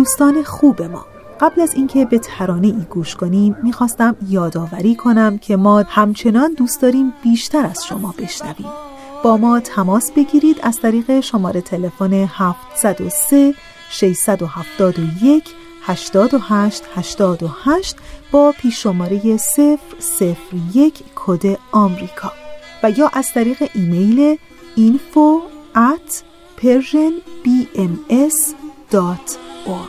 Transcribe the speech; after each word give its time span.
دوستان 0.00 0.42
خوب 0.42 0.82
ما. 0.82 1.06
قبل 1.40 1.60
از 1.60 1.74
اینکه 1.74 2.04
به 2.04 2.18
ترانه 2.18 2.66
ای 2.66 2.84
گوش 2.90 3.16
کنیم 3.16 3.56
می‌خواستم 3.62 4.16
یادآوری 4.28 4.94
کنم 4.94 5.38
که 5.38 5.56
ما 5.56 5.84
همچنان 5.88 6.54
دوست 6.54 6.82
داریم 6.82 7.12
بیشتر 7.22 7.66
از 7.66 7.86
شما 7.86 8.14
بشنویم. 8.18 8.68
با 9.24 9.36
ما 9.36 9.60
تماس 9.60 10.12
بگیرید 10.12 10.56
از 10.62 10.80
طریق 10.80 11.20
شماره 11.20 11.60
تلفن 11.60 12.12
703 12.12 13.54
671 13.90 15.44
88 15.82 16.82
88 16.94 17.96
با 18.30 18.52
پیش 18.52 18.82
شماره 18.82 19.36
001 20.74 21.04
کد 21.14 21.58
آمریکا 21.72 22.32
و 22.82 22.90
یا 22.90 23.10
از 23.12 23.32
طریق 23.32 23.70
ایمیل 23.74 24.38
info 24.76 25.42
at 25.74 26.22
我 29.64 29.86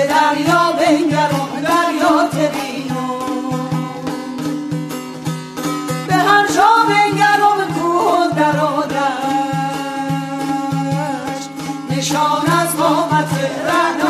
به 0.00 0.06
دریا 0.06 0.72
بنگرم 0.72 1.48
به 1.54 1.60
دریا 1.60 2.28
تبینم. 2.28 3.60
به 6.06 6.14
هر 6.14 6.46
جا 6.46 6.68
بنگرم 6.88 7.74
کوه 7.74 8.26
و 8.26 8.30
درادش 8.36 9.00
نشان 11.90 12.46
از 12.60 12.76
قامت 12.76 13.28
ران 13.66 14.09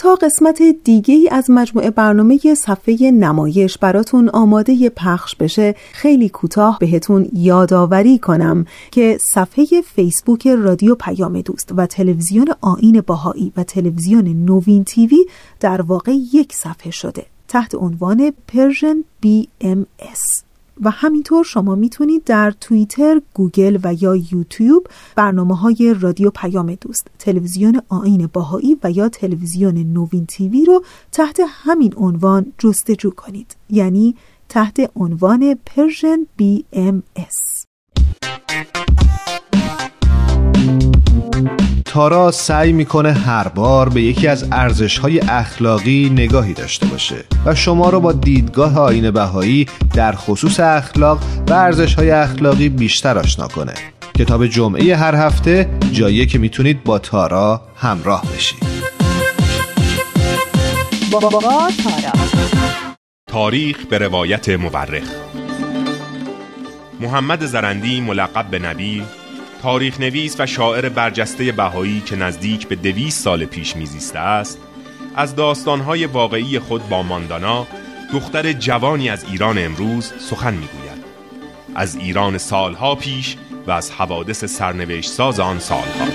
تا 0.00 0.14
قسمت 0.14 0.62
دیگه 0.84 1.14
ای 1.14 1.28
از 1.28 1.50
مجموعه 1.50 1.90
برنامه 1.90 2.38
صفحه 2.54 3.10
نمایش 3.10 3.78
براتون 3.78 4.28
آماده 4.28 4.90
پخش 4.90 5.36
بشه 5.36 5.74
خیلی 5.92 6.28
کوتاه 6.28 6.78
بهتون 6.78 7.28
یادآوری 7.32 8.18
کنم 8.18 8.64
که 8.90 9.18
صفحه 9.34 9.66
فیسبوک 9.94 10.46
رادیو 10.46 10.94
پیام 10.94 11.40
دوست 11.40 11.72
و 11.76 11.86
تلویزیون 11.86 12.48
آیین 12.60 13.00
بهایی 13.06 13.52
و 13.56 13.64
تلویزیون 13.64 14.24
نوین 14.24 14.84
TV 14.84 15.26
در 15.60 15.82
واقع 15.82 16.12
یک 16.32 16.52
صفحه 16.54 16.90
شده 16.90 17.26
تحت 17.48 17.74
عنوان 17.74 18.32
Persian 18.48 19.04
BMS 19.26 20.49
و 20.80 20.90
همینطور 20.90 21.44
شما 21.44 21.74
می‌تونید 21.74 22.24
در 22.24 22.50
توییتر، 22.50 23.20
گوگل 23.34 23.78
و 23.84 23.94
یا 23.94 24.16
یوتیوب 24.16 24.86
برنامه 25.16 25.56
های 25.56 25.94
رادیو 26.00 26.30
پیام 26.30 26.74
دوست، 26.74 27.08
تلویزیون 27.18 27.82
آین 27.88 28.30
باهایی 28.32 28.76
و 28.82 28.90
یا 28.90 29.08
تلویزیون 29.08 29.74
نوین 29.74 30.26
تیوی 30.26 30.64
رو 30.64 30.84
تحت 31.12 31.40
همین 31.46 31.94
عنوان 31.96 32.52
جستجو 32.58 33.10
کنید. 33.10 33.56
یعنی 33.70 34.16
تحت 34.48 34.90
عنوان 34.96 35.58
پرژن 35.66 36.26
BMS. 36.38 37.66
تارا 41.90 42.30
سعی 42.30 42.72
می‌کنه 42.72 43.12
هر 43.12 43.48
بار 43.48 43.88
به 43.88 44.02
یکی 44.02 44.28
از 44.28 44.48
ارزشهای 44.52 45.20
اخلاقی 45.20 46.10
نگاهی 46.10 46.54
داشته 46.54 46.86
باشه 46.86 47.24
و 47.44 47.54
شما 47.54 47.90
رو 47.90 48.00
با 48.00 48.12
دیدگاه 48.12 48.78
آین 48.78 49.10
بهایی 49.10 49.66
در 49.94 50.12
خصوص 50.12 50.60
اخلاق 50.60 51.18
و 51.48 51.52
ارزشهای 51.52 52.10
اخلاقی 52.10 52.68
بیشتر 52.68 53.18
آشنا 53.18 53.48
کنه. 53.48 53.74
کتاب 54.18 54.46
جمعه 54.46 54.96
هر 54.96 55.14
هفته 55.14 55.70
جاییه 55.92 56.26
که 56.26 56.38
می‌تونید 56.38 56.84
با 56.84 56.98
تارا 56.98 57.62
همراه 57.76 58.22
بشید. 58.36 58.58
با 61.12 61.20
تارا. 61.20 61.70
تاریخ 63.26 63.76
به 63.90 63.98
روایت 63.98 64.48
مورخ. 64.48 65.02
محمد 67.00 67.46
زرندی 67.46 68.00
ملقب 68.00 68.46
به 68.50 68.58
نبی 68.58 69.02
تاریخ 69.62 70.00
نویس 70.00 70.36
و 70.38 70.46
شاعر 70.46 70.88
برجسته 70.88 71.52
بهایی 71.52 72.00
که 72.00 72.16
نزدیک 72.16 72.68
به 72.68 72.76
دویست 72.76 73.24
سال 73.24 73.44
پیش 73.44 73.76
میزیسته 73.76 74.18
است 74.18 74.58
از 75.16 75.36
داستانهای 75.36 76.06
واقعی 76.06 76.58
خود 76.58 76.88
با 76.88 77.02
ماندانا 77.02 77.66
دختر 78.12 78.52
جوانی 78.52 79.10
از 79.10 79.24
ایران 79.24 79.58
امروز 79.58 80.12
سخن 80.18 80.54
می‌گوید. 80.54 81.04
از 81.74 81.96
ایران 81.96 82.38
سالها 82.38 82.94
پیش 82.94 83.36
و 83.66 83.70
از 83.70 83.90
حوادث 83.90 84.44
سرنوشت 84.44 85.10
ساز 85.10 85.40
آن 85.40 85.58
سالها. 85.58 86.06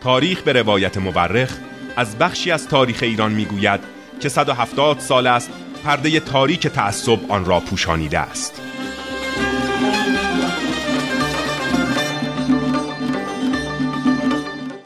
تاریخ 0.00 0.42
به 0.42 0.52
روایت 0.52 0.98
مورخ 0.98 1.58
از 1.96 2.18
بخشی 2.18 2.50
از 2.50 2.68
تاریخ 2.68 2.98
ایران 3.02 3.32
می‌گوید 3.32 3.80
که 4.20 4.28
170 4.28 4.98
سال 4.98 5.26
است 5.26 5.50
پرده 5.84 6.20
تاریک 6.20 6.66
تعصب 6.66 7.18
آن 7.28 7.44
را 7.44 7.60
پوشانیده 7.60 8.18
است. 8.18 8.62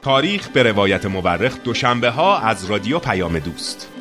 تاریخ 0.03 0.49
به 0.49 0.63
روایت 0.63 1.07
مورخ 1.07 1.63
دوشنبه 1.65 2.11
ها 2.11 2.39
از 2.39 2.65
رادیو 2.65 2.99
پیام 2.99 3.39
دوست. 3.39 3.92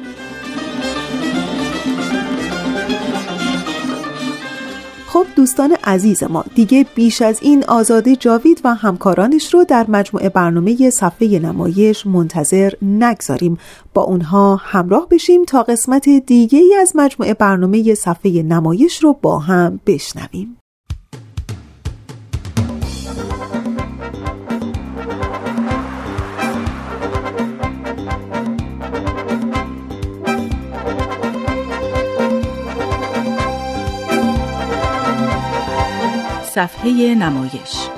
دوستان 5.42 5.78
عزیز 5.84 6.24
ما 6.24 6.46
دیگه 6.56 6.86
بیش 6.96 7.22
از 7.22 7.40
این 7.42 7.64
آزاده 7.64 8.16
جاوید 8.16 8.62
و 8.64 8.74
همکارانش 8.74 9.54
رو 9.54 9.64
در 9.64 9.86
مجموعه 9.90 10.30
برنامه 10.30 10.90
صفحه 10.90 11.40
نمایش 11.40 12.08
منتظر 12.08 12.74
نگذاریم. 12.82 13.58
با 13.94 14.02
اونها 14.02 14.56
همراه 14.56 15.08
بشیم 15.10 15.46
تا 15.46 15.64
قسمت 15.64 16.10
دیگه 16.10 16.62
از 16.82 16.92
مجموعه 16.96 17.34
برنامه 17.34 17.94
صفحه 17.94 18.44
نمایش 18.44 19.04
رو 19.04 19.14
با 19.22 19.40
هم 19.40 19.80
بشنویم. 19.86 20.61
صفحه 36.62 37.16
نمایش. 37.16 37.90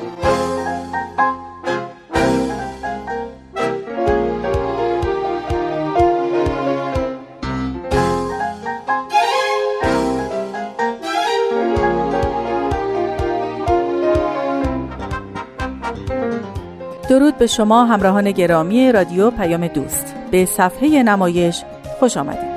درود 17.09 17.37
به 17.37 17.47
شما 17.47 17.85
همراهان 17.85 18.31
گرامی 18.31 18.91
رادیو 18.91 19.31
پیام 19.31 19.67
دوست. 19.67 20.15
به 20.31 20.45
صفحه 20.45 21.03
نمایش 21.03 21.63
خوش 21.99 22.17
آمدید. 22.17 22.52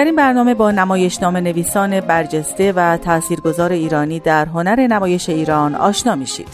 در 0.00 0.06
این 0.06 0.16
برنامه 0.16 0.54
با 0.54 0.70
نمایشنامه 0.70 1.40
نویسان 1.40 2.00
برجسته 2.00 2.72
و 2.72 2.96
تاثیرگذار 2.96 3.72
ایرانی 3.72 4.20
در 4.20 4.46
هنر 4.46 4.86
نمایش 4.86 5.28
ایران 5.28 5.74
آشنا 5.74 6.14
میشید. 6.14 6.48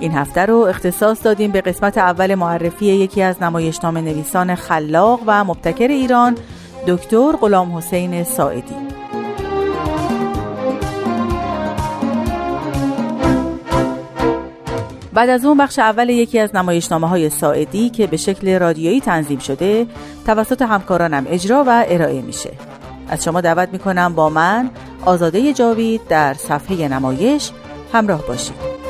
این 0.00 0.12
هفته 0.12 0.46
رو 0.46 0.56
اختصاص 0.56 1.24
دادیم 1.24 1.52
به 1.52 1.60
قسمت 1.60 1.98
اول 1.98 2.34
معرفی 2.34 2.86
یکی 2.86 3.22
از 3.22 3.42
نمایشنامه 3.42 4.00
نویسان 4.00 4.54
خلاق 4.54 5.20
و 5.26 5.44
مبتکر 5.44 5.88
ایران 5.88 6.36
دکتر 6.86 7.32
غلام 7.32 7.76
حسین 7.76 8.24
ساعدی. 8.24 9.01
بعد 15.14 15.28
از 15.28 15.44
اون 15.44 15.58
بخش 15.58 15.78
اول 15.78 16.08
یکی 16.08 16.38
از 16.38 16.54
نمایشنامه 16.54 17.08
های 17.08 17.30
ساعدی 17.30 17.90
که 17.90 18.06
به 18.06 18.16
شکل 18.16 18.58
رادیویی 18.58 19.00
تنظیم 19.00 19.38
شده 19.38 19.86
توسط 20.26 20.62
همکارانم 20.62 21.26
اجرا 21.28 21.64
و 21.66 21.84
ارائه 21.88 22.22
میشه. 22.22 22.50
از 23.08 23.24
شما 23.24 23.40
دعوت 23.40 23.68
می‌کنم 23.72 24.14
با 24.14 24.28
من 24.28 24.70
آزاده 25.04 25.52
جاوید 25.52 26.00
در 26.08 26.34
صفحه 26.34 26.88
نمایش 26.88 27.50
همراه 27.92 28.26
باشید. 28.26 28.81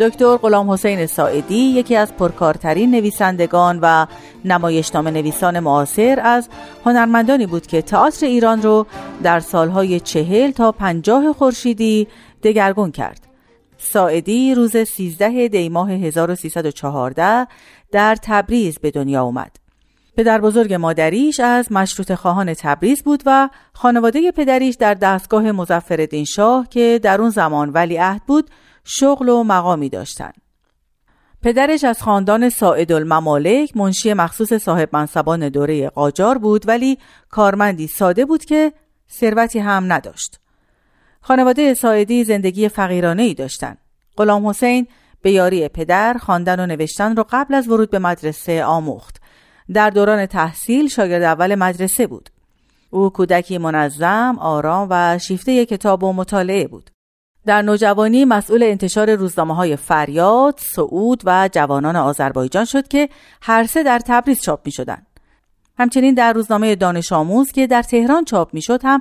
دکتر 0.00 0.36
غلام 0.36 0.70
حسین 0.70 1.06
ساعدی 1.06 1.54
یکی 1.54 1.96
از 1.96 2.16
پرکارترین 2.16 2.90
نویسندگان 2.90 3.78
و 3.82 4.06
نمایشنامه 4.44 5.10
نویسان 5.10 5.60
معاصر 5.60 6.20
از 6.22 6.48
هنرمندانی 6.84 7.46
بود 7.46 7.66
که 7.66 7.82
تئاتر 7.82 8.26
ایران 8.26 8.62
رو 8.62 8.86
در 9.22 9.40
سالهای 9.40 10.00
چهل 10.00 10.50
تا 10.50 10.72
پنجاه 10.72 11.32
خورشیدی 11.32 12.08
دگرگون 12.42 12.90
کرد. 12.90 13.26
ساعدی 13.78 14.54
روز 14.54 14.76
13 14.76 15.48
دی 15.48 15.68
ماه 15.68 15.90
1314 15.92 17.46
در 17.92 18.16
تبریز 18.22 18.78
به 18.78 18.90
دنیا 18.90 19.22
اومد. 19.22 19.56
پدر 20.16 20.40
بزرگ 20.40 20.74
مادریش 20.74 21.40
از 21.40 21.72
مشروط 21.72 22.14
خواهان 22.14 22.54
تبریز 22.54 23.02
بود 23.02 23.22
و 23.26 23.48
خانواده 23.72 24.32
پدریش 24.32 24.74
در 24.74 24.94
دستگاه 24.94 25.52
مزفردین 25.52 26.24
شاه 26.24 26.68
که 26.68 27.00
در 27.02 27.20
اون 27.20 27.30
زمان 27.30 27.70
ولیعهد 27.70 28.22
بود 28.26 28.50
شغل 28.92 29.28
و 29.28 29.44
مقامی 29.44 29.88
داشتند. 29.88 30.42
پدرش 31.42 31.84
از 31.84 32.02
خاندان 32.02 32.48
ساعد 32.48 32.92
الممالک 32.92 33.76
منشی 33.76 34.14
مخصوص 34.14 34.52
صاحب 34.52 34.88
منصبان 34.92 35.48
دوره 35.48 35.88
قاجار 35.88 36.38
بود 36.38 36.68
ولی 36.68 36.98
کارمندی 37.28 37.86
ساده 37.86 38.24
بود 38.24 38.44
که 38.44 38.72
ثروتی 39.10 39.58
هم 39.58 39.92
نداشت. 39.92 40.40
خانواده 41.20 41.74
ساعدی 41.74 42.24
زندگی 42.24 42.68
فقیرانه 42.68 43.22
ای 43.22 43.34
داشتن. 43.34 43.76
غلام 44.16 44.46
حسین 44.46 44.86
به 45.22 45.30
یاری 45.30 45.68
پدر 45.68 46.14
خواندن 46.14 46.60
و 46.60 46.66
نوشتن 46.66 47.16
رو 47.16 47.24
قبل 47.30 47.54
از 47.54 47.68
ورود 47.68 47.90
به 47.90 47.98
مدرسه 47.98 48.64
آموخت. 48.64 49.20
در 49.72 49.90
دوران 49.90 50.26
تحصیل 50.26 50.88
شاگرد 50.88 51.22
اول 51.22 51.54
مدرسه 51.54 52.06
بود. 52.06 52.30
او 52.90 53.10
کودکی 53.10 53.58
منظم، 53.58 54.36
آرام 54.40 54.86
و 54.90 55.18
شیفته 55.18 55.66
کتاب 55.66 56.02
و 56.02 56.12
مطالعه 56.12 56.68
بود. 56.68 56.90
در 57.46 57.62
نوجوانی 57.62 58.24
مسئول 58.24 58.62
انتشار 58.62 59.14
روزنامه 59.14 59.54
های 59.54 59.76
فریاد، 59.76 60.58
سعود 60.58 61.22
و 61.24 61.48
جوانان 61.52 61.96
آذربایجان 61.96 62.64
شد 62.64 62.88
که 62.88 63.08
هر 63.42 63.66
سه 63.66 63.82
در 63.82 63.98
تبریز 63.98 64.42
چاپ 64.42 64.60
می 64.66 64.72
شدن. 64.72 65.06
همچنین 65.78 66.14
در 66.14 66.32
روزنامه 66.32 66.74
دانش 66.74 67.12
آموز 67.12 67.52
که 67.52 67.66
در 67.66 67.82
تهران 67.82 68.24
چاپ 68.24 68.54
می 68.54 68.62
شد 68.62 68.80
هم 68.84 69.00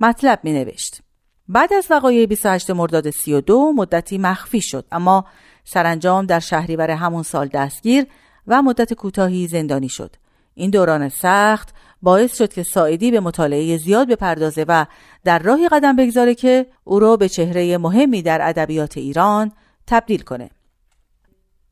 مطلب 0.00 0.40
می 0.42 0.52
نوشت. 0.52 1.00
بعد 1.48 1.72
از 1.72 1.86
وقایع 1.90 2.26
28 2.26 2.70
مرداد 2.70 3.10
32 3.10 3.72
مدتی 3.76 4.18
مخفی 4.18 4.60
شد 4.60 4.84
اما 4.92 5.24
سرانجام 5.64 6.26
در 6.26 6.40
شهریور 6.40 6.90
همون 6.90 7.22
سال 7.22 7.48
دستگیر 7.48 8.06
و 8.46 8.62
مدت 8.62 8.94
کوتاهی 8.94 9.46
زندانی 9.46 9.88
شد. 9.88 10.16
این 10.54 10.70
دوران 10.70 11.08
سخت 11.08 11.74
باعث 12.02 12.36
شد 12.36 12.52
که 12.52 12.62
ساعدی 12.62 13.10
به 13.10 13.20
مطالعه 13.20 13.76
زیاد 13.76 14.08
بپردازه 14.08 14.64
و 14.68 14.86
در 15.24 15.38
راهی 15.38 15.68
قدم 15.68 15.96
بگذاره 15.96 16.34
که 16.34 16.66
او 16.84 16.98
را 16.98 17.16
به 17.16 17.28
چهره 17.28 17.78
مهمی 17.78 18.22
در 18.22 18.48
ادبیات 18.48 18.96
ایران 18.96 19.52
تبدیل 19.86 20.22
کنه. 20.22 20.50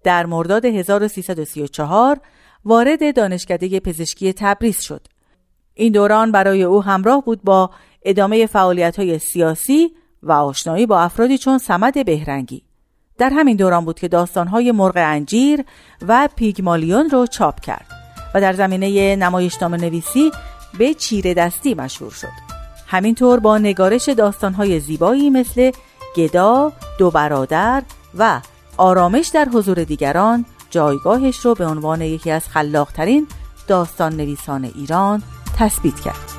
در 0.04 0.26
مرداد 0.26 0.64
1334 0.64 2.20
وارد 2.64 3.16
دانشکده 3.16 3.80
پزشکی 3.80 4.32
تبریز 4.32 4.80
شد. 4.80 5.06
این 5.74 5.92
دوران 5.92 6.32
برای 6.32 6.62
او 6.62 6.82
همراه 6.82 7.24
بود 7.24 7.42
با 7.42 7.70
ادامه 8.02 8.46
فعالیت 8.46 8.98
های 8.98 9.18
سیاسی 9.18 9.90
و 10.22 10.32
آشنایی 10.32 10.86
با 10.86 11.00
افرادی 11.00 11.38
چون 11.38 11.58
سمد 11.58 12.06
بهرنگی. 12.06 12.62
در 13.18 13.30
همین 13.30 13.56
دوران 13.56 13.84
بود 13.84 13.98
که 13.98 14.08
داستانهای 14.08 14.72
مرغ 14.72 14.94
انجیر 14.96 15.64
و 16.08 16.28
پیگمالیون 16.36 17.10
رو 17.10 17.26
چاپ 17.26 17.60
کرد 17.60 17.97
و 18.34 18.40
در 18.40 18.52
زمینه 18.52 19.16
نمایشنامه 19.16 19.76
نویسی 19.76 20.32
به 20.78 20.94
چیره 20.94 21.34
دستی 21.34 21.74
مشهور 21.74 22.12
شد. 22.12 22.48
همینطور 22.86 23.40
با 23.40 23.58
نگارش 23.58 24.08
داستانهای 24.08 24.80
زیبایی 24.80 25.30
مثل 25.30 25.70
گدا، 26.16 26.72
دو 26.98 27.10
برادر 27.10 27.82
و 28.18 28.40
آرامش 28.76 29.28
در 29.28 29.48
حضور 29.54 29.84
دیگران 29.84 30.44
جایگاهش 30.70 31.38
رو 31.38 31.54
به 31.54 31.66
عنوان 31.66 32.02
یکی 32.02 32.30
از 32.30 32.48
خلاقترین 32.48 33.26
داستان 33.68 34.16
نویسان 34.16 34.64
ایران 34.64 35.22
تثبیت 35.58 36.00
کرد. 36.00 36.37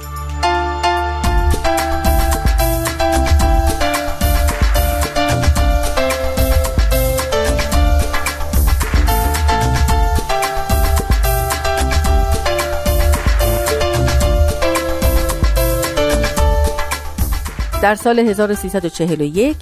در 17.81 17.95
سال 17.95 18.19
1341 18.19 19.55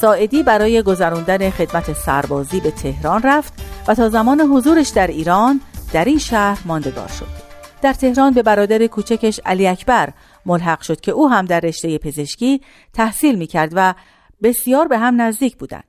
ساعدی 0.00 0.42
برای 0.42 0.82
گذراندن 0.82 1.50
خدمت 1.50 1.92
سربازی 1.92 2.60
به 2.60 2.70
تهران 2.70 3.22
رفت 3.22 3.52
و 3.88 3.94
تا 3.94 4.08
زمان 4.08 4.40
حضورش 4.40 4.88
در 4.88 5.06
ایران 5.06 5.60
در 5.92 6.04
این 6.04 6.18
شهر 6.18 6.58
ماندگار 6.64 7.08
شد. 7.08 7.26
در 7.82 7.92
تهران 7.92 8.32
به 8.32 8.42
برادر 8.42 8.86
کوچکش 8.86 9.40
علی 9.46 9.66
اکبر 9.66 10.12
ملحق 10.46 10.80
شد 10.80 11.00
که 11.00 11.12
او 11.12 11.30
هم 11.30 11.44
در 11.44 11.60
رشته 11.60 11.98
پزشکی 11.98 12.60
تحصیل 12.92 13.34
می 13.34 13.46
کرد 13.46 13.72
و 13.74 13.94
بسیار 14.42 14.88
به 14.88 14.98
هم 14.98 15.20
نزدیک 15.20 15.56
بودند. 15.56 15.84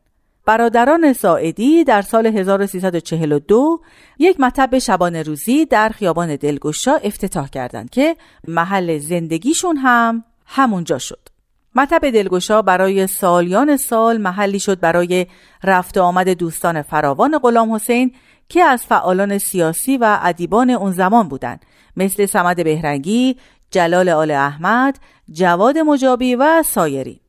برادران 0.46 1.14
ساعدی 1.14 1.84
در 1.84 2.02
سال 2.02 2.26
1342 2.26 3.82
یک 4.20 4.40
مطب 4.40 4.80
شبانه 4.80 5.24
روزی 5.24 5.66
در 5.66 5.90
خیابان 5.90 6.36
دلگشا 6.36 6.96
افتتاح 7.04 7.50
کردند 7.50 7.90
که 7.90 8.16
محل 8.48 8.98
زندگیشون 8.98 9.78
هم 9.78 10.24
همونجا 10.46 10.98
شد. 10.98 11.31
مطب 11.76 12.10
دلگشا 12.10 12.62
برای 12.62 13.08
سالیان 13.08 13.78
سال 13.78 14.18
محلی 14.18 14.60
شد 14.60 14.80
برای 14.80 15.28
رفت 15.64 15.98
آمد 15.98 16.30
دوستان 16.30 16.82
فراوان 16.82 17.38
غلام 17.38 17.74
حسین 17.74 18.12
که 18.50 18.64
از 18.64 18.86
فعالان 18.86 19.38
سیاسی 19.38 19.98
و 19.98 20.20
ادیبان 20.22 20.70
اون 20.70 20.92
زمان 20.92 21.28
بودند 21.28 21.66
مثل 21.98 22.26
سمد 22.26 22.64
بهرنگی، 22.64 23.38
جلال 23.72 24.10
آل 24.10 24.32
احمد، 24.32 25.00
جواد 25.32 25.78
مجابی 25.78 26.36
و 26.36 26.64
سایری. 26.66 27.22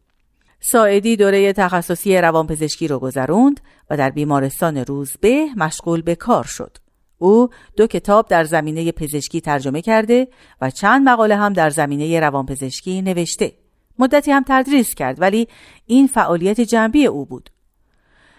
ساعدی 0.61 1.17
دوره 1.17 1.53
تخصصی 1.53 2.19
روانپزشکی 2.19 2.89
رو 2.89 2.99
گذروند 2.99 3.61
و 3.91 3.97
در 3.97 4.11
بیمارستان 4.11 4.77
روزبه 4.77 5.47
مشغول 5.57 6.03
به 6.03 6.15
کار 6.15 6.45
شد. 6.45 6.77
او 7.19 7.49
دو 7.77 7.87
کتاب 7.87 8.29
در 8.29 8.45
زمینه 8.45 8.93
پزشکی 8.93 9.41
ترجمه 9.41 9.83
کرده 9.83 10.29
و 10.61 10.71
چند 10.71 11.09
مقاله 11.09 11.37
هم 11.37 11.53
در 11.53 11.71
زمینه 11.71 12.21
روانپزشکی 12.21 13.03
نوشته. 13.03 13.62
مدتی 14.03 14.31
هم 14.31 14.45
تدریس 14.47 14.95
کرد 14.95 15.21
ولی 15.21 15.49
این 15.87 16.07
فعالیت 16.07 16.61
جنبی 16.61 17.07
او 17.07 17.25
بود. 17.25 17.51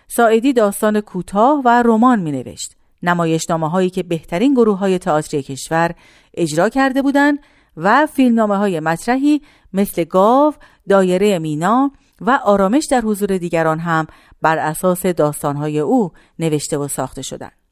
ساعدی 0.07 0.53
داستان 0.53 1.01
کوتاه 1.01 1.61
و 1.65 1.83
رمان 1.85 2.19
می 2.19 2.31
نوشت. 2.31 2.75
نمایشنامه 3.03 3.69
هایی 3.69 3.89
که 3.89 4.03
بهترین 4.03 4.53
گروه 4.53 4.77
های 4.77 4.99
تئاتری 4.99 5.43
کشور 5.43 5.95
اجرا 6.33 6.69
کرده 6.69 7.01
بودند 7.01 7.39
و 7.77 8.05
فیلمنامه 8.05 8.57
های 8.57 8.79
مطرحی 8.79 9.41
مثل 9.73 10.03
گاو، 10.03 10.53
دایره 10.89 11.39
مینا 11.39 11.91
و 12.21 12.39
آرامش 12.43 12.87
در 12.91 13.01
حضور 13.01 13.37
دیگران 13.37 13.79
هم 13.79 14.07
بر 14.41 14.57
اساس 14.57 15.05
داستانهای 15.05 15.79
او 15.79 16.11
نوشته 16.39 16.77
و 16.77 16.87
ساخته 16.87 17.21
شدند. 17.21 17.62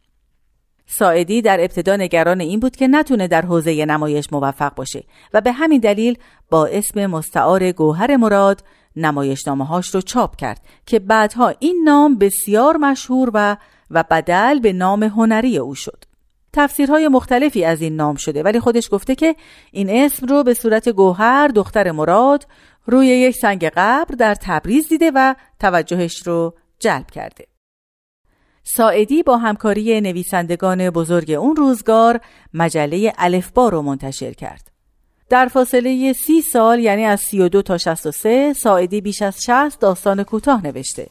ساعدی 0.91 1.41
در 1.41 1.59
ابتدا 1.59 1.95
نگران 1.95 2.41
این 2.41 2.59
بود 2.59 2.75
که 2.75 2.87
نتونه 2.87 3.27
در 3.27 3.41
حوزه 3.41 3.85
نمایش 3.85 4.25
موفق 4.31 4.75
باشه 4.75 5.03
و 5.33 5.41
به 5.41 5.51
همین 5.51 5.79
دلیل 5.79 6.17
با 6.49 6.65
اسم 6.65 7.05
مستعار 7.05 7.71
گوهر 7.71 8.17
مراد 8.17 8.63
نمایشنامه 8.95 9.65
هاش 9.65 9.95
رو 9.95 10.01
چاپ 10.01 10.35
کرد 10.35 10.61
که 10.85 10.99
بعدها 10.99 11.53
این 11.59 11.81
نام 11.85 12.17
بسیار 12.17 12.77
مشهور 12.77 13.31
و 13.33 13.57
و 13.91 14.03
بدل 14.11 14.59
به 14.59 14.73
نام 14.73 15.03
هنری 15.03 15.57
او 15.57 15.75
شد. 15.75 16.03
تفسیرهای 16.53 17.07
مختلفی 17.07 17.65
از 17.65 17.81
این 17.81 17.95
نام 17.95 18.15
شده 18.15 18.43
ولی 18.43 18.59
خودش 18.59 18.89
گفته 18.91 19.15
که 19.15 19.35
این 19.71 19.89
اسم 19.89 20.27
رو 20.27 20.43
به 20.43 20.53
صورت 20.53 20.89
گوهر 20.89 21.47
دختر 21.47 21.91
مراد 21.91 22.47
روی 22.85 23.07
یک 23.07 23.35
سنگ 23.35 23.65
قبر 23.65 24.15
در 24.15 24.35
تبریز 24.35 24.87
دیده 24.87 25.11
و 25.15 25.35
توجهش 25.59 26.27
رو 26.27 26.53
جلب 26.79 27.11
کرده. 27.11 27.50
ساعدی 28.63 29.23
با 29.23 29.37
همکاری 29.37 30.01
نویسندگان 30.01 30.89
بزرگ 30.89 31.31
اون 31.31 31.55
روزگار 31.55 32.19
مجله 32.53 33.13
الفبا 33.17 33.69
رو 33.69 33.81
منتشر 33.81 34.33
کرد. 34.33 34.71
در 35.29 35.47
فاصله 35.47 36.13
سی 36.13 36.41
سال 36.41 36.79
یعنی 36.79 37.05
از 37.05 37.19
32 37.19 37.61
تا 37.61 37.77
63 37.77 38.53
ساعدی 38.53 39.01
بیش 39.01 39.21
از 39.21 39.43
60 39.43 39.79
داستان 39.79 40.23
کوتاه 40.23 40.65
نوشته. 40.65 41.07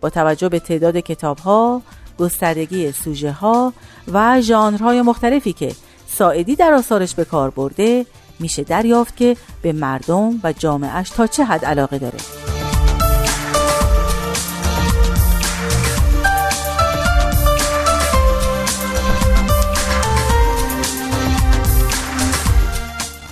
با 0.00 0.10
توجه 0.10 0.48
به 0.48 0.58
تعداد 0.58 0.96
کتابها، 0.96 1.82
گستردگی 2.18 2.92
سوژه 2.92 3.32
ها 3.32 3.72
و 4.12 4.40
ژانرهای 4.40 5.02
مختلفی 5.02 5.52
که 5.52 5.72
ساعدی 6.06 6.56
در 6.56 6.72
آثارش 6.72 7.14
به 7.14 7.24
کار 7.24 7.50
برده 7.50 8.06
میشه 8.38 8.62
دریافت 8.64 9.16
که 9.16 9.36
به 9.62 9.72
مردم 9.72 10.40
و 10.44 10.52
جامعهش 10.52 11.10
تا 11.10 11.26
چه 11.26 11.44
حد 11.44 11.64
علاقه 11.64 11.98
داره 11.98 12.47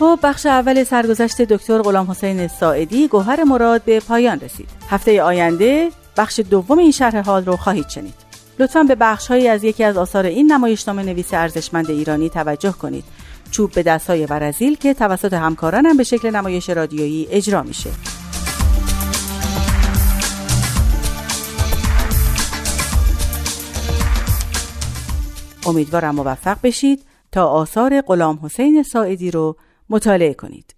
خب 0.06 0.18
بخش 0.22 0.46
اول 0.46 0.84
سرگذشت 0.84 1.42
دکتر 1.42 1.82
غلام 1.82 2.10
حسین 2.10 2.48
ساعدی 2.48 3.08
گوهر 3.08 3.44
مراد 3.44 3.82
به 3.82 4.00
پایان 4.00 4.40
رسید. 4.40 4.68
هفته 4.90 5.22
آینده 5.22 5.90
بخش 6.16 6.40
دوم 6.40 6.78
این 6.78 6.90
شرح 6.90 7.20
حال 7.20 7.44
رو 7.44 7.56
خواهید 7.56 7.88
شنید. 7.88 8.14
لطفا 8.58 8.82
به 8.82 8.94
بخشهایی 8.94 9.48
از 9.48 9.64
یکی 9.64 9.84
از 9.84 9.96
آثار 9.96 10.26
این 10.26 10.52
نمایشنامه 10.52 11.02
نویس 11.02 11.34
ارزشمند 11.34 11.90
ایرانی 11.90 12.28
توجه 12.28 12.72
کنید. 12.72 13.04
چوب 13.50 13.72
به 13.72 13.82
دستای 13.82 14.26
ورزیل 14.26 14.76
که 14.76 14.94
توسط 14.94 15.32
همکارانم 15.32 15.96
به 15.96 16.04
شکل 16.04 16.30
نمایش 16.30 16.70
رادیویی 16.70 17.28
اجرا 17.30 17.62
میشه. 17.62 17.90
امیدوارم 25.66 26.14
موفق 26.14 26.58
بشید 26.62 27.02
تا 27.32 27.46
آثار 27.46 28.00
غلام 28.00 28.38
حسین 28.42 28.82
ساعدی 28.82 29.30
رو 29.30 29.56
مطالعه 29.90 30.34
کنید. 30.34 30.76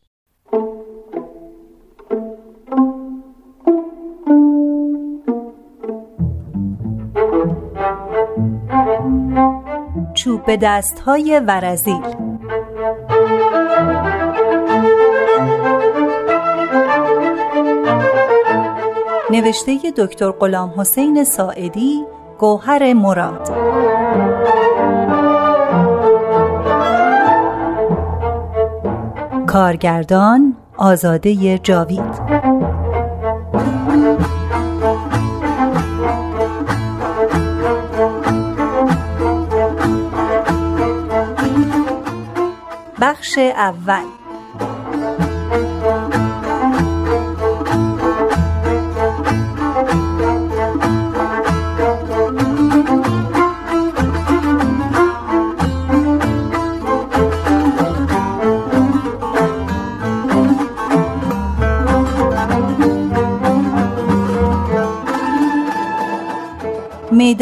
چوب 10.15 10.47
به 10.47 10.59
دست 10.63 10.99
های 10.99 11.41
ورزیل. 11.47 12.03
نوشته 19.31 19.79
دکتر 19.97 20.31
غلام 20.31 20.75
حسین 20.77 21.25
ساعدی 21.25 22.05
گوهر 22.39 22.93
مراد. 22.93 23.49
کارگردان 29.49 30.57
آزاده 30.77 31.59
جاوید. 31.59 32.39
بخش 43.01 43.39
اول 43.39 44.03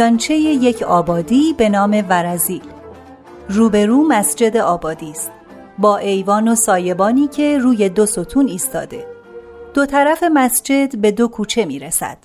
میدانچه 0.07 0.35
یک 0.35 0.83
آبادی 0.83 1.53
به 1.53 1.69
نام 1.69 2.05
ورزیل 2.09 2.63
روبرو 3.49 4.09
مسجد 4.09 4.57
آبادی 4.57 5.11
است. 5.11 5.31
با 5.79 5.97
ایوان 5.97 6.49
و 6.49 6.55
سایبانی 6.55 7.29
که 7.29 7.59
روی 7.59 7.89
دو 7.89 8.07
ستون 8.07 8.49
ایستاده. 8.49 9.07
دو 9.75 9.87
طرف 9.87 10.23
مسجد 10.23 10.97
به 10.97 11.11
دو 11.11 11.29
کوچه 11.29 11.65
می 11.65 11.79
رسد 11.79 12.19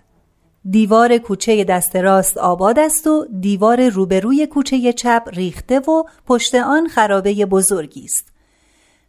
دیوار 0.69 1.17
کوچه 1.17 1.63
دست 1.63 1.95
راست 1.95 2.37
آباد 2.37 2.79
است 2.79 3.07
و 3.07 3.25
دیوار 3.39 3.89
روبروی 3.89 4.47
کوچه 4.47 4.93
چپ 4.93 5.29
ریخته 5.33 5.79
و 5.79 6.03
پشت 6.27 6.55
آن 6.55 6.87
خرابه 6.87 7.45
بزرگی 7.45 8.03
است. 8.03 8.33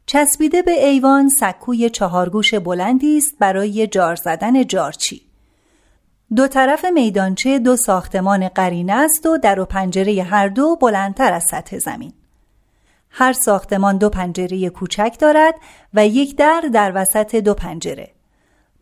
چسبیده 0.07 0.63
به 0.63 0.87
ایوان 0.87 1.29
سکوی 1.29 1.91
چهارگوش 1.91 2.55
بلندی 2.55 3.17
است 3.17 3.37
برای 3.39 3.87
جار 3.87 4.15
زدن 4.15 4.67
جارچی. 4.67 5.32
دو 6.37 6.49
طرف 6.49 6.85
میدانچه 6.85 7.59
دو 7.59 7.77
ساختمان 7.77 8.49
قرینه 8.49 8.93
است 8.93 9.27
و 9.27 9.39
در 9.39 9.61
و 9.61 9.65
پنجره 9.65 10.23
هر 10.23 10.49
دو 10.49 10.77
بلندتر 10.77 11.33
از 11.33 11.45
سطح 11.51 11.79
زمین 11.79 12.13
هر 13.11 13.33
ساختمان 13.33 13.99
دو 13.99 14.11
پنجره 14.11 14.71
کوچک 14.71 15.17
دارد 15.19 15.55
و 15.95 16.07
یک 16.07 16.37
در 16.37 16.61
در 16.73 16.93
وسط 16.95 17.37
دو 17.37 17.55
پنجره. 17.55 18.11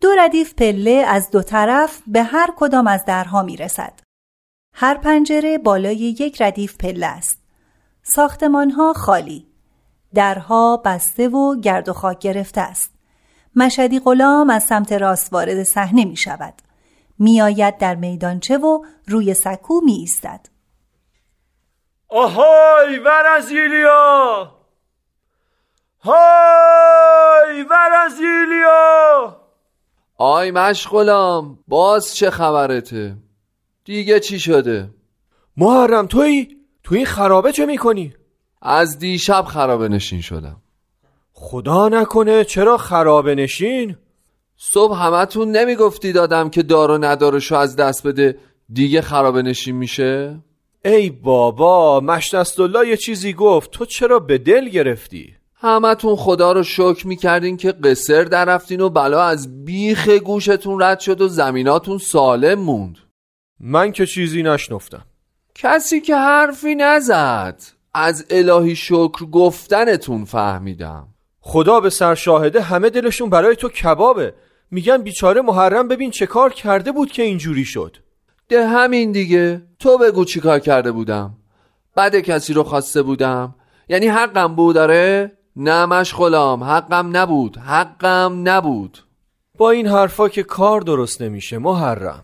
دو 0.01 0.09
ردیف 0.17 0.53
پله 0.53 1.05
از 1.07 1.31
دو 1.31 1.41
طرف 1.41 2.01
به 2.07 2.23
هر 2.23 2.49
کدام 2.57 2.87
از 2.87 3.05
درها 3.05 3.43
می 3.43 3.57
رسد. 3.57 3.93
هر 4.75 4.97
پنجره 4.97 5.57
بالای 5.57 5.95
یک 5.95 6.41
ردیف 6.41 6.77
پله 6.77 7.05
است. 7.05 7.39
ساختمان 8.03 8.71
ها 8.71 8.93
خالی. 8.93 9.45
درها 10.13 10.77
بسته 10.77 11.27
و 11.27 11.59
گرد 11.59 11.89
و 11.89 11.93
خاک 11.93 12.19
گرفته 12.19 12.61
است. 12.61 12.91
مشدی 13.55 13.99
غلام 13.99 14.49
از 14.49 14.63
سمت 14.63 14.91
راست 14.91 15.33
وارد 15.33 15.63
صحنه 15.63 16.05
می 16.05 16.17
شود. 16.17 16.53
می 17.21 17.41
آید 17.41 17.77
در 17.77 17.95
میدانچه 17.95 18.57
و 18.57 18.85
روی 19.07 19.33
سکو 19.33 19.81
می 19.85 19.93
ایستد. 19.93 20.45
آهای 22.07 22.99
ورزیلیا! 22.99 24.55
های 25.99 27.63
ورزیلیا! 27.63 29.37
آی 30.17 30.51
مشغلم 30.51 31.59
باز 31.67 32.15
چه 32.15 32.29
خبرته؟ 32.29 33.17
دیگه 33.85 34.19
چی 34.19 34.39
شده؟ 34.39 34.89
محرم 35.57 36.07
توی 36.07 36.57
تو 36.83 36.95
این 36.95 37.05
خرابه 37.05 37.51
چه 37.51 37.65
می‌کنی؟ 37.65 38.13
از 38.61 38.99
دیشب 38.99 39.45
خرابه 39.45 39.87
نشین 39.87 40.21
شدم. 40.21 40.61
خدا 41.33 41.89
نکنه 41.89 42.43
چرا 42.43 42.77
خرابه 42.77 43.35
نشین؟ 43.35 43.97
صبح 44.63 44.97
همتون 44.97 45.51
نمی‌گفتی 45.51 46.11
دادم 46.11 46.49
که 46.49 46.63
دار 46.63 46.91
و 46.91 46.97
ندارشو 46.97 47.55
از 47.55 47.75
دست 47.75 48.07
بده 48.07 48.37
دیگه 48.73 49.01
خرابه 49.01 49.41
نشین 49.41 49.75
میشه؟ 49.75 50.39
ای 50.85 51.09
بابا 51.09 51.99
مشتستالله 51.99 52.87
یه 52.87 52.97
چیزی 52.97 53.33
گفت 53.33 53.71
تو 53.71 53.85
چرا 53.85 54.19
به 54.19 54.37
دل 54.37 54.69
گرفتی؟ 54.69 55.35
همتون 55.55 56.15
خدا 56.15 56.51
رو 56.51 56.63
شکر 56.63 57.07
می‌کردین 57.07 57.57
که 57.57 57.71
قصر 57.71 58.23
در 58.23 58.45
رفتین 58.45 58.81
و 58.81 58.89
بلا 58.89 59.23
از 59.23 59.65
بیخ 59.65 60.09
گوشتون 60.09 60.81
رد 60.81 60.99
شد 60.99 61.21
و 61.21 61.27
زمیناتون 61.27 61.97
سالم 61.97 62.59
موند. 62.59 62.97
من 63.59 63.91
که 63.91 64.05
چیزی 64.05 64.43
نشنفتم. 64.43 65.05
کسی 65.55 66.01
که 66.01 66.15
حرفی 66.15 66.75
نزد 66.75 67.61
از 67.93 68.25
الهی 68.29 68.75
شکر 68.75 69.25
گفتنتون 69.31 70.25
فهمیدم. 70.25 71.07
خدا 71.39 71.79
به 71.79 71.89
سر 71.89 72.15
شاهده 72.15 72.61
همه 72.61 72.89
دلشون 72.89 73.29
برای 73.29 73.55
تو 73.55 73.69
کبابه. 73.69 74.33
میگن 74.71 74.97
بیچاره 74.97 75.41
محرم 75.41 75.87
ببین 75.87 76.11
چه 76.11 76.25
کار 76.25 76.53
کرده 76.53 76.91
بود 76.91 77.11
که 77.11 77.23
اینجوری 77.23 77.65
شد. 77.65 77.97
ده 78.49 78.67
همین 78.67 79.11
دیگه. 79.11 79.61
تو 79.79 79.97
بگو 79.97 80.25
چی 80.25 80.39
کار 80.39 80.59
کرده 80.59 80.91
بودم. 80.91 81.33
بد 81.97 82.15
کسی 82.15 82.53
رو 82.53 82.63
خواسته 82.63 83.01
بودم. 83.01 83.55
یعنی 83.89 84.07
حقم 84.07 84.55
بود؟ 84.55 84.75
داره 84.75 85.31
نه 85.55 85.85
مشغلام 85.85 86.63
حقم 86.63 87.17
نبود. 87.17 87.57
حقم 87.57 88.41
نبود. 88.43 88.97
با 89.57 89.71
این 89.71 89.87
حرفا 89.87 90.29
که 90.29 90.43
کار 90.43 90.81
درست 90.81 91.21
نمیشه 91.21 91.57
محرم. 91.57 92.23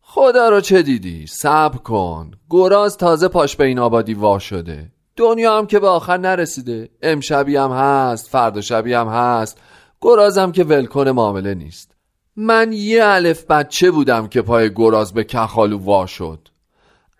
خدا 0.00 0.48
رو 0.48 0.60
چه 0.60 0.82
دیدی؟ 0.82 1.26
صبر 1.26 1.78
کن. 1.78 2.30
گراز 2.50 2.96
تازه 2.96 3.28
پاش 3.28 3.56
به 3.56 3.64
این 3.64 3.78
آبادی 3.78 4.14
وا 4.14 4.38
شده. 4.38 4.92
دنیا 5.16 5.58
هم 5.58 5.66
که 5.66 5.78
به 5.78 5.88
آخر 5.88 6.16
نرسیده. 6.16 6.88
امشبی 7.02 7.56
هم 7.56 7.70
هست 7.70 8.28
فردا 8.28 8.60
شبی 8.60 8.94
هم 8.94 9.08
هست. 9.08 9.58
گرازم 10.00 10.52
که 10.52 10.64
ولکن 10.64 11.08
معامله 11.08 11.54
نیست. 11.54 11.94
من 12.36 12.72
یه 12.72 13.04
الف 13.04 13.44
بچه 13.44 13.90
بودم 13.90 14.28
که 14.28 14.42
پای 14.42 14.74
گراز 14.74 15.14
به 15.14 15.24
کخالو 15.24 15.78
وا 15.78 16.06
شد. 16.06 16.48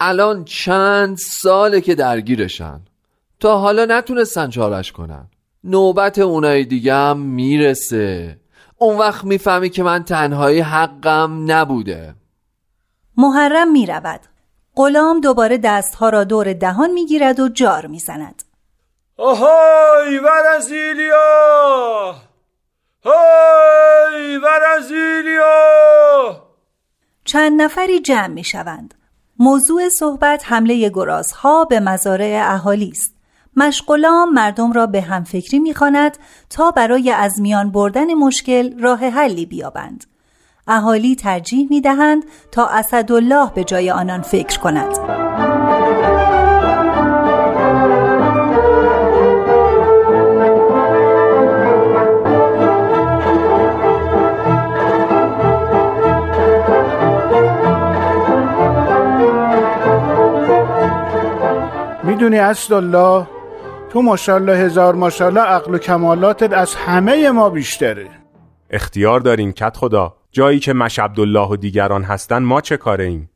الان 0.01 0.45
چند 0.45 1.17
ساله 1.17 1.81
که 1.81 1.95
درگیرشن. 1.95 2.81
تا 3.41 3.59
حالا 3.59 3.85
نتونستن 3.85 4.51
چارش 4.51 4.93
کنن. 4.93 5.31
نوبت 5.65 6.19
اونای 6.19 6.65
دیگه 6.65 6.95
هم 6.95 7.19
می‌رسه. 7.19 8.41
اون 8.79 8.99
وقت 8.99 9.25
می‌فهمی 9.25 9.71
که 9.71 9.83
من 9.83 10.05
تنهایی 10.05 10.61
حقم 10.61 11.53
نبوده. 11.53 12.15
محرم 13.17 13.73
می‌رود. 13.73 14.21
غلام 14.77 15.21
دوباره 15.21 15.59
دستها 15.59 16.09
را 16.09 16.25
دور 16.25 16.53
دهان 16.53 16.91
می‌گیرد 16.91 17.41
و 17.41 17.49
جار 17.49 17.87
می‌زند. 17.87 18.43
آهای 19.17 20.19
ورزیلیا! 20.19 22.15
های 23.05 24.37
ورزیلیا 24.37 26.43
چند 27.25 27.63
نفری 27.63 28.01
جمع 28.01 28.27
می‌شوند. 28.27 28.95
موضوع 29.39 29.89
صحبت 29.89 30.43
حمله 30.47 30.89
گرازها 30.89 31.65
به 31.65 31.81
مزارع 31.81 32.41
اهالی 32.45 32.89
است. 32.89 33.15
مشغلام 33.57 34.33
مردم 34.33 34.73
را 34.73 34.87
به 34.87 35.01
همفکری 35.01 35.59
می‌خواند 35.59 36.19
تا 36.51 36.71
برای 36.71 37.11
از 37.11 37.41
میان 37.41 37.73
بردن 37.73 38.15
مشکل 38.15 38.79
راه 38.79 39.09
حلی 39.09 39.47
بیابند. 39.47 40.05
اهالی 40.69 41.17
ترجیح 41.17 41.67
می 41.71 41.81
دهند 41.81 42.25
تا 42.53 42.67
اسدالله 42.67 43.53
به 43.55 43.65
جای 43.65 43.91
آنان 43.91 44.23
فکر 44.23 44.61
کند. 44.61 45.18
می‌دونی 62.19 62.39
اسدالله 62.39 63.27
تو 63.91 64.03
ماشاءالله 64.03 64.57
هزار 64.57 64.95
ماشاءالله 64.95 65.41
عقل 65.41 65.75
و 65.75 65.79
کمالاتت 65.79 66.53
از 66.53 66.75
همه 66.75 67.31
ما 67.31 67.51
بیشتره. 67.51 68.09
اختیار 68.71 69.21
دارین 69.21 69.53
کت 69.53 69.77
خدا. 69.77 70.17
جایی 70.33 70.59
که 70.59 70.73
مش 70.73 70.99
عبدالله 70.99 71.49
و 71.49 71.57
دیگران 71.57 72.03
هستن 72.03 72.39
ما 72.39 72.61
چه 72.61 72.77
کاره 72.77 73.05
ایم؟ 73.05 73.31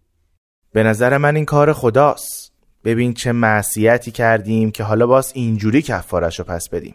به 0.72 0.82
نظر 0.82 1.18
من 1.18 1.36
این 1.36 1.44
کار 1.44 1.72
خداست. 1.72 2.52
ببین 2.84 3.14
چه 3.14 3.32
معصیتی 3.32 4.10
کردیم 4.10 4.70
که 4.70 4.84
حالا 4.84 5.06
باز 5.06 5.32
اینجوری 5.34 5.82
کفارش 5.82 6.38
رو 6.38 6.44
پس 6.44 6.68
بدیم. 6.68 6.94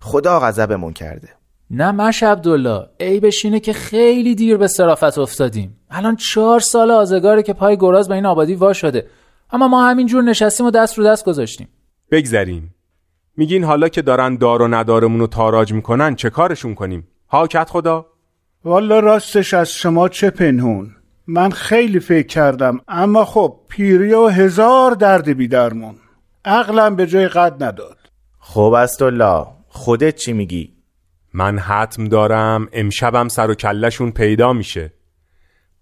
خدا 0.00 0.40
غضبمون 0.40 0.92
کرده. 0.92 1.28
نه 1.70 1.92
مش 1.92 2.22
عبدالله 2.22 2.86
ای 3.00 3.20
بشینه 3.20 3.60
که 3.60 3.72
خیلی 3.72 4.34
دیر 4.34 4.56
به 4.56 4.68
صرافت 4.68 5.18
افتادیم. 5.18 5.76
الان 5.90 6.16
چهار 6.16 6.60
سال 6.60 6.90
آزگاره 6.90 7.42
که 7.42 7.52
پای 7.52 7.76
گراز 7.76 8.08
به 8.08 8.14
این 8.14 8.26
آبادی 8.26 8.54
وا 8.54 8.72
شده 8.72 9.06
اما 9.50 9.68
ما 9.68 9.88
همینجور 9.88 10.22
نشستیم 10.22 10.66
و 10.66 10.70
دست 10.70 10.98
رو 10.98 11.04
دست 11.04 11.24
گذاشتیم. 11.24 11.68
بگذریم. 12.10 12.74
میگین 13.36 13.64
حالا 13.64 13.88
که 13.88 14.02
دارن 14.02 14.36
دار 14.36 14.62
و 14.62 14.68
ندارمون 14.68 15.20
رو 15.20 15.26
تاراج 15.26 15.72
می‌کنن 15.72 16.14
چه 16.14 16.30
کارشون 16.30 16.74
کنیم؟ 16.74 17.08
هاکت 17.28 17.70
خدا؟ 17.70 18.06
والا 18.64 19.00
راستش 19.00 19.54
از 19.54 19.70
شما 19.70 20.08
چه 20.08 20.30
پنهون؟ 20.30 20.90
من 21.26 21.50
خیلی 21.50 22.00
فکر 22.00 22.26
کردم 22.26 22.80
اما 22.88 23.24
خب 23.24 23.60
پیری 23.68 24.12
و 24.12 24.26
هزار 24.26 24.90
درد 24.90 25.36
بیدرمون. 25.36 25.94
عقلم 26.44 26.96
به 26.96 27.06
جای 27.06 27.28
قد 27.28 27.62
نداد. 27.62 27.98
خب 28.38 28.74
الله 29.00 29.46
خودت 29.68 30.16
چی 30.16 30.32
میگی؟ 30.32 30.72
من 31.32 31.58
حتم 31.58 32.04
دارم 32.04 32.68
امشبم 32.72 33.28
سر 33.28 33.50
و 33.50 33.54
کلشون 33.54 34.10
پیدا 34.10 34.52
میشه. 34.52 34.92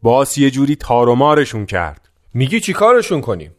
باس 0.03 0.39
یه 0.39 0.51
جوری 0.51 0.77
تارومارشون 0.77 1.67
کرد. 1.67 2.06
میگی 2.37 2.61
چی 2.61 2.73
کارشون 2.73 3.21
کنیم؟ 3.21 3.57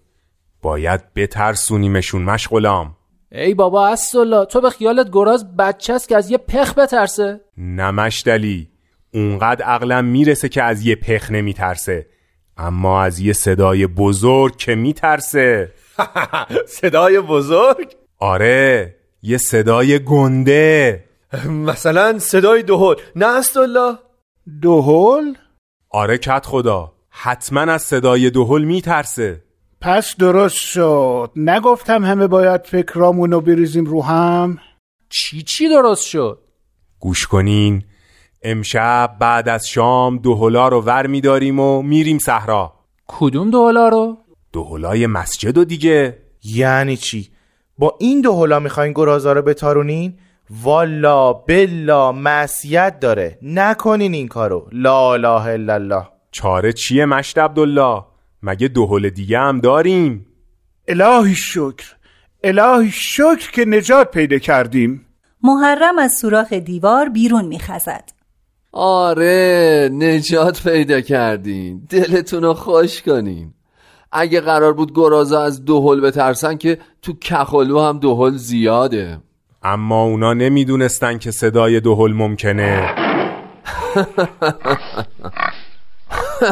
باید 0.62 1.14
بترسونیمشون 1.14 2.22
مشغلام 2.22 2.96
ای 3.32 3.54
بابا 3.54 3.96
الله 4.16 4.46
تو 4.46 4.62
به 4.62 4.70
خیالت 4.70 5.10
گراز 5.12 5.56
بچه 5.56 5.94
است 5.94 6.10
که 6.10 6.18
از 6.18 6.32
یه 6.32 6.38
پخ 6.38 6.74
بترسه؟ 6.74 7.42
نمشدلی 7.58 8.70
اونقدر 9.14 9.66
عقلم 9.66 10.06
می‌رسه 10.06 10.50
که 10.50 10.64
از 10.64 10.86
یه 10.86 10.96
پخ 10.96 11.32
نمیترسه. 11.32 12.08
اما 12.58 13.02
از 13.02 13.20
یه 13.20 13.34
صدای 13.34 13.88
بزرگ 13.88 14.56
که 14.56 14.76
میترسه. 14.76 15.72
صدای 16.82 17.20
بزرگ؟ 17.20 17.96
آره 18.20 18.96
یه 19.22 19.38
صدای 19.38 20.00
گنده. 20.00 21.04
مثلا 21.50 22.20
صدای 22.20 22.64
دهل. 22.64 22.96
نه 23.16 23.42
الله 23.56 23.98
دهل؟ 24.62 25.34
آره 25.90 26.18
کت 26.18 26.46
خدا. 26.46 26.97
حتما 27.20 27.62
از 27.62 27.82
صدای 27.82 28.30
دهل 28.30 28.64
میترسه. 28.64 29.44
پس 29.82 30.16
درست 30.16 30.56
شد. 30.56 31.32
نگفتم 31.36 32.06
همه 32.06 32.28
باید 32.28 32.62
فکرامونو 32.66 33.42
بریزیم 33.42 33.86
رو 33.86 34.04
هم. 34.04 34.58
چی 35.10 35.42
چی 35.42 35.70
درست 35.70 36.06
شد؟ 36.06 36.40
گوش 37.00 37.28
کنین. 37.28 37.84
امشب 38.44 39.16
بعد 39.20 39.50
از 39.50 39.68
شام 39.68 40.18
دوهلا 40.18 40.68
رو 40.68 40.82
ور 40.82 41.08
میداریم 41.08 41.60
و 41.60 41.82
میریم 41.82 42.18
صحرا. 42.18 42.74
کدوم 43.08 43.50
دوهلا 43.50 43.90
رو؟ 43.90 44.18
دوهلای 44.54 45.08
مسجد 45.08 45.58
و 45.58 45.66
دیگه. 45.66 46.18
یعنی 46.44 46.98
چی؟ 46.98 47.30
با 47.78 47.96
این 48.00 48.22
دوهلا 48.22 48.60
می‌خواین 48.60 48.94
گرازا 48.94 49.34
رو 49.34 49.42
بتارونین؟ 49.42 50.20
والا 50.64 51.34
بلا 51.34 52.12
معصیت 52.12 53.00
داره. 53.00 53.40
نکنین 53.42 54.14
این 54.14 54.28
کارو. 54.28 54.70
لا 54.72 55.14
اله 55.14 55.46
الا 55.46 55.74
الله. 55.74 56.17
چاره 56.32 56.74
چیه 56.74 57.06
مشت 57.06 57.38
عبدالله؟ 57.38 58.04
مگه 58.44 58.68
دوهل 58.68 59.10
دیگه 59.10 59.40
هم 59.40 59.60
داریم؟ 59.60 60.26
الهی 60.88 61.36
شکر 61.36 61.96
الهی 62.44 62.92
شکر 62.92 63.52
که 63.52 63.66
نجات 63.66 64.12
پیدا 64.12 64.38
کردیم. 64.38 65.06
محرم 65.44 66.00
از 66.00 66.14
سوراخ 66.14 66.54
دیوار 66.54 67.10
بیرون 67.10 67.46
میخزد. 67.46 68.10
آره 68.72 69.90
نجات 69.94 70.64
پیدا 70.64 71.02
کردین. 71.02 71.88
دلتون 71.90 72.44
رو 72.44 72.54
خوش 72.54 73.02
کنین. 73.02 73.54
اگه 74.12 74.42
قرار 74.42 74.74
بود 74.74 74.94
گرازا 74.96 75.42
از 75.44 75.66
دو 75.66 75.90
هل 75.90 76.02
بترسن 76.02 76.58
که 76.58 76.78
تو 77.02 77.14
کخالو 77.14 77.80
هم 77.80 78.00
دو 78.00 78.16
هل 78.16 78.38
زیاده. 78.38 79.20
اما 79.64 80.04
اونا 80.04 80.34
نمی‌دونستن 80.34 81.18
که 81.18 81.32
صدای 81.32 81.80
دهل 81.80 82.14
ممکنه. 82.14 82.96
شب 86.38 86.46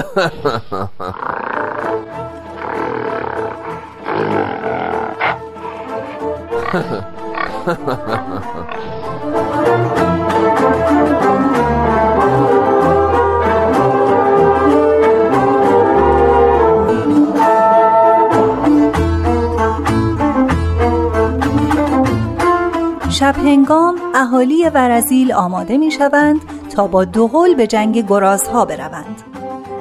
هنگام 23.37 23.95
اهالی 24.15 24.69
ورزیل 24.69 25.33
آماده 25.33 25.77
می 25.77 25.91
شوند 25.91 26.41
تا 26.75 26.87
با 26.87 27.05
دهل 27.05 27.55
به 27.55 27.67
جنگ 27.67 28.07
گرازها 28.07 28.65
بروند. 28.65 29.04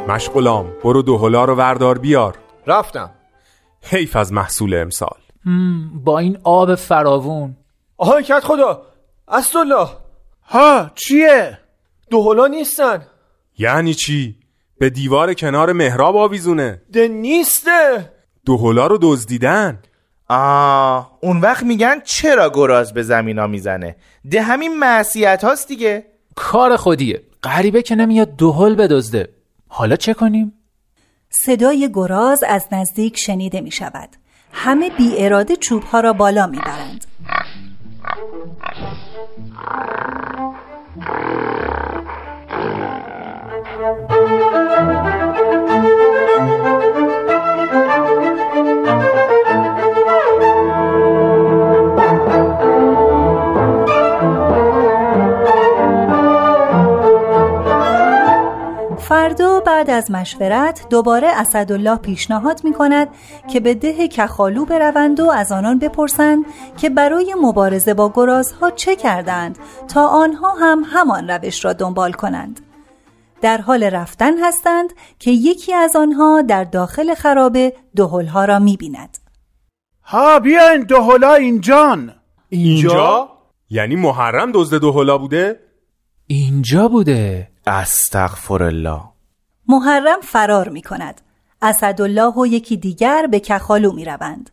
مشغولام 0.09 0.73
برو 0.85 1.03
دهلا 1.03 1.45
رو 1.45 1.55
وردار 1.55 1.99
بیار. 1.99 2.39
رفتم. 2.67 3.11
حیف 3.83 4.17
از 4.17 4.33
محصول 4.33 4.75
امسال. 4.75 5.17
با 5.95 6.19
این 6.19 6.39
آب 6.45 6.75
فراوون. 6.75 7.57
آهای 7.97 8.23
کت 8.23 8.41
خدا 8.45 8.83
الله 9.29 9.87
ها 10.43 10.91
چیه؟ 10.95 11.59
دوهلا 12.11 12.47
نیستن. 12.47 13.07
یعنی 13.59 13.95
چی؟ 13.95 14.37
به 14.79 14.91
دیوار 14.91 15.35
کنار 15.35 15.73
محراب 15.73 16.17
آویزونه. 16.17 16.83
ده 16.93 17.09
نیسته. 17.09 18.13
دوهلا 18.47 18.87
رو 18.87 18.99
دزدیدن. 19.03 19.79
آه 20.29 21.19
اون 21.21 21.41
وقت 21.41 21.63
میگن 21.63 22.01
چرا 22.05 22.51
گراز 22.51 22.95
به 22.95 23.03
زمین 23.03 23.39
ها 23.39 23.47
می‌زنه؟ 23.47 23.97
ده 24.31 24.43
همین 24.43 24.79
معصیت 24.79 25.45
هاست 25.45 25.69
دیگه. 25.69 26.07
کار 26.35 26.77
خودیه. 26.77 27.23
غریبه 27.43 27.83
که 27.83 27.95
نمیاد 27.95 28.37
دهل 28.37 28.75
بدزده. 28.75 29.34
حالا 29.77 29.97
چه 29.97 30.15
کنیم؟ 30.15 30.53
صدای 31.31 31.91
گراز 31.95 32.45
از 32.49 32.67
نزدیک 32.73 33.19
شنیده 33.19 33.61
می 33.61 33.71
شود 33.71 34.09
همه 34.53 34.91
بی 34.91 35.15
اراده 35.19 35.57
چوب 35.57 35.85
را 35.93 36.13
بالا 36.13 36.47
می 36.47 36.59
برند. 36.59 37.05
فردا 59.09 59.61
بعد 59.61 59.91
از 59.91 60.11
مشورت 60.11 60.87
دوباره 60.91 61.29
اسدالله 61.29 61.97
پیشنهاد 61.97 62.65
می 62.65 62.73
کند 62.73 63.09
که 63.53 63.61
به 63.61 63.75
ده 63.75 64.09
کخالو 64.09 64.65
بروند 64.65 65.21
و 65.21 65.31
از 65.31 65.53
آنان 65.53 65.79
بپرسند 65.79 66.45
که 66.77 66.91
برای 66.91 67.35
مبارزه 67.41 67.95
با 67.95 68.13
گرازها 68.15 68.71
چه 68.71 68.97
کردند 68.97 69.59
تا 69.89 70.07
آنها 70.07 70.55
هم 70.55 70.83
همان 70.87 71.31
روش 71.31 71.65
را 71.65 71.73
دنبال 71.73 72.13
کنند. 72.13 72.61
در 73.43 73.59
حال 73.59 73.83
رفتن 73.85 74.39
هستند 74.39 74.93
که 75.19 75.31
یکی 75.31 75.75
از 75.75 75.97
آنها 75.97 76.43
در 76.43 76.65
داخل 76.65 77.15
خرابه 77.15 77.73
دهلها 77.97 78.45
را 78.45 78.59
می 78.59 78.77
بیند. 78.77 79.19
ها 80.05 80.39
بیاین 80.39 80.83
دهلا 80.83 81.35
اینجان 81.35 82.15
اینجا؟ 82.49 83.29
یعنی 83.71 83.97
محرم 83.97 84.53
دزد 84.55 84.81
دهلا 84.81 85.19
بوده؟ 85.19 85.64
اینجا 86.27 86.89
بوده. 86.89 87.49
استغفر 87.67 88.63
الله 88.63 89.03
محرم 89.69 90.21
فرار 90.21 90.69
می 90.69 90.83
کند 90.83 91.21
اسدالله 91.63 92.35
و 92.35 92.47
یکی 92.47 92.77
دیگر 92.77 93.27
به 93.31 93.41
کخالو 93.41 93.93
می 93.93 94.05
روند. 94.05 94.51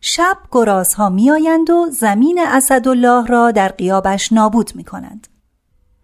شب 0.00 0.36
گرازها 0.50 1.08
می 1.08 1.30
آیند 1.30 1.70
و 1.70 1.86
زمین 2.00 2.40
اسدالله 2.46 3.26
را 3.26 3.50
در 3.50 3.68
قیابش 3.68 4.32
نابود 4.32 4.70
می 4.74 4.84
کنند. 4.84 5.28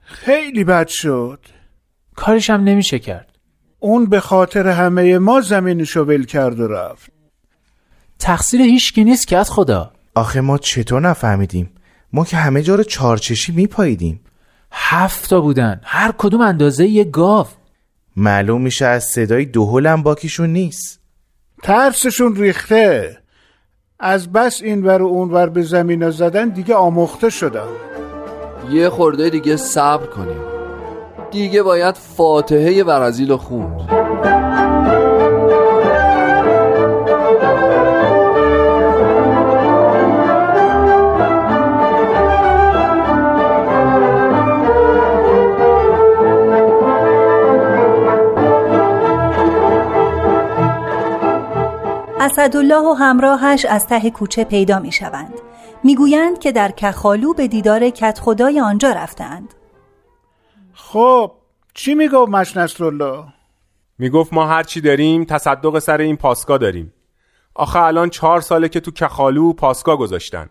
خیلی 0.01 0.65
بد 0.65 0.89
شد. 0.89 1.47
کارش 2.17 2.51
هم 2.51 2.65
نمیشه 2.65 2.99
کرد. 2.99 3.39
اون 3.79 4.07
به 4.07 4.21
خاطر 4.21 4.69
همه 4.69 5.19
ما 5.19 5.41
زمینشو 5.41 6.01
ول 6.05 6.25
کرد 6.25 6.61
و 6.61 6.69
رفت. 6.69 7.11
تقصیر 8.19 8.61
هیچکی 8.61 9.05
نیست 9.05 9.27
که 9.27 9.37
از 9.37 9.51
خدا. 9.51 9.93
آخه 10.15 10.41
ما 10.41 10.59
چطور 10.59 11.01
نفهمیدیم؟ 11.01 11.71
ما 12.13 12.25
که 12.25 12.37
همه 12.37 12.63
جا 12.63 12.75
رو 12.75 12.83
چارچشی 12.83 13.53
میپاییدیم. 13.53 14.21
هفت 14.73 15.31
تا 15.31 15.41
بودن. 15.41 15.81
هر 15.85 16.13
کدوم 16.19 16.41
اندازه 16.41 16.87
یه 16.87 17.05
گاو. 17.05 17.47
معلوم 18.17 18.63
میشه 18.63 18.87
از 18.87 19.05
صدای 19.05 19.45
دهلم 19.45 20.03
باکیشون 20.03 20.53
نیست. 20.53 21.01
ترسشون 21.63 22.37
ریخته. 22.37 23.19
از 24.01 24.33
بس 24.33 24.63
این 24.63 24.87
ور 24.87 25.03
و 25.03 25.07
اون 25.07 25.31
ور 25.31 25.49
به 25.49 25.63
زمین 25.63 26.11
زدن 26.11 26.49
دیگه 26.49 26.75
آموخته 26.75 27.31
شدن. 27.31 27.69
یه 28.71 28.89
خورده 28.89 29.31
دیگه 29.31 29.57
صبر 29.57 30.07
کنیم. 30.07 30.41
دیگه 31.31 31.63
باید 31.63 31.95
فاتحه 31.95 32.85
برازیل 32.85 33.37
خوند. 33.37 34.07
اسدالله 52.27 52.83
و 52.83 52.93
همراهش 52.93 53.65
از 53.65 53.87
ته 53.87 54.11
کوچه 54.11 54.45
پیدا 54.45 54.79
می 54.79 54.93
شوند. 54.93 55.35
می‌گویند 55.85 56.39
که 56.39 56.53
در 56.53 56.71
کخالو 56.71 57.35
به 57.35 57.49
دیدار 57.49 57.91
کت 57.91 58.21
خدای 58.23 58.61
آنجا 58.61 58.93
رفتند. 58.93 59.55
خب 60.75 61.33
چی 61.75 61.95
میگو 61.95 62.27
مش 62.27 62.57
نصرالله 62.57 63.25
می‌گفت 63.99 64.33
ما 64.33 64.47
هر 64.47 64.63
چی 64.63 64.81
داریم 64.81 65.25
تصدق 65.25 65.79
سر 65.79 65.99
این 65.99 66.17
پاسگاه 66.17 66.59
داریم. 66.59 66.93
آخه 67.55 67.81
الان 67.81 68.11
چهار 68.11 68.41
ساله 68.41 68.69
که 68.69 68.81
تو 68.81 68.91
کخالو 68.91 69.53
پاسگاه 69.53 69.97
گذاشتن. 69.97 70.51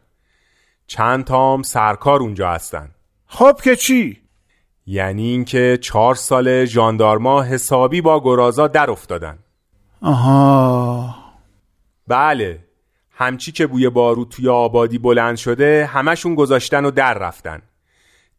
چند 0.87 1.23
تام 1.23 1.63
سرکار 1.63 2.19
اونجا 2.19 2.49
هستن. 2.49 2.89
خب 3.27 3.59
که 3.63 3.75
چی؟ 3.75 4.21
یعنی 4.87 5.23
اینکه 5.23 5.79
چهار 5.81 6.15
سال 6.15 6.65
ژاندارما 6.65 7.41
حسابی 7.43 8.01
با 8.01 8.19
گرازا 8.23 8.67
در 8.67 8.91
افتادن. 8.91 9.37
آها. 10.01 11.24
بله. 12.07 12.59
همچی 13.11 13.51
که 13.51 13.67
بوی 13.67 13.89
بارود 13.89 14.29
توی 14.29 14.49
آبادی 14.49 14.97
بلند 14.97 15.35
شده 15.35 15.85
همشون 15.85 16.35
گذاشتن 16.35 16.85
و 16.85 16.91
در 16.91 17.13
رفتن. 17.13 17.61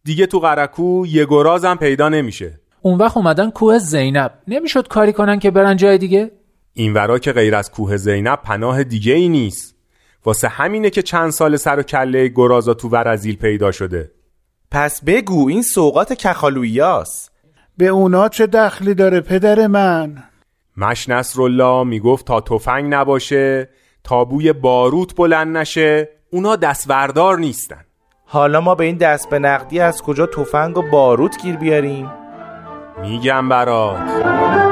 دیگه 0.04 0.26
تو 0.26 0.40
قرکو 0.40 1.06
یه 1.06 1.26
گرازم 1.26 1.76
پیدا 1.76 2.08
نمیشه. 2.08 2.60
اون 2.82 2.98
وقت 2.98 3.16
اومدن 3.16 3.50
کوه 3.50 3.78
زینب. 3.78 4.32
نمی‌شد 4.48 4.88
کاری 4.88 5.12
کنن 5.12 5.38
که 5.38 5.50
برن 5.50 5.76
جای 5.76 5.98
دیگه؟ 5.98 6.30
این 6.72 6.94
ورا 6.94 7.18
که 7.18 7.32
غیر 7.32 7.54
از 7.54 7.70
کوه 7.70 7.96
زینب 7.96 8.38
پناه 8.44 8.84
دیگه 8.84 9.14
ای 9.14 9.28
نیست. 9.28 9.74
واسه 10.24 10.48
همینه 10.48 10.90
که 10.90 11.02
چند 11.02 11.30
سال 11.30 11.56
سر 11.56 11.78
و 11.78 11.82
کله 11.82 12.28
گرازا 12.28 12.74
تو 12.74 12.88
ورزیل 12.88 13.36
پیدا 13.36 13.72
شده. 13.72 14.10
پس 14.70 15.04
بگو 15.04 15.48
این 15.48 15.62
سوقات 15.62 16.12
کخالویاست 16.12 17.32
به 17.76 17.86
اونا 17.86 18.28
چه 18.28 18.46
دخلی 18.46 18.94
داره 18.94 19.20
پدر 19.20 19.66
من؟ 19.66 20.24
مش 20.76 21.08
نصرالله 21.08 21.84
می‌گفت 21.84 22.26
تا 22.26 22.40
تفنگ 22.40 22.94
نباشه 22.94 23.68
تا 24.04 24.24
بوی 24.24 24.52
باروت 24.52 25.16
بلند 25.16 25.56
نشه 25.56 26.08
اونا 26.32 26.56
دستوردار 26.56 27.38
نیستن. 27.38 27.84
حالا 28.24 28.60
ما 28.60 28.74
به 28.74 28.84
این 28.84 28.96
دست 28.96 29.30
به 29.30 29.38
نقدی 29.38 29.80
از 29.80 30.02
کجا 30.02 30.26
تفنگ 30.26 30.78
و 30.78 30.82
باروت 30.82 31.42
گیر 31.42 31.56
بیاریم؟ 31.56 32.10
میگم 33.02 33.48
برات. 33.48 34.65